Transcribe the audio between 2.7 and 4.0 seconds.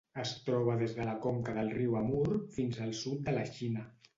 al sud de la Xina.